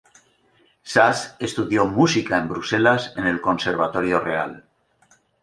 Sas 0.93 1.19
estudió 1.47 1.85
música 1.97 2.39
en 2.39 2.49
Bruselas 2.49 3.13
en 3.17 3.27
el 3.27 3.39
Conservatorio 3.39 4.19
Real. 4.19 4.63